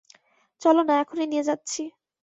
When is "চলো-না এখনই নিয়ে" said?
0.61-1.43